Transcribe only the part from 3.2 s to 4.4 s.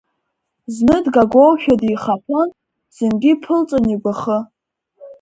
иԥылҵәон игәахы.